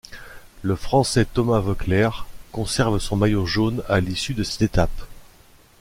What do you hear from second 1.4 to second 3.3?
Voeckler conserve son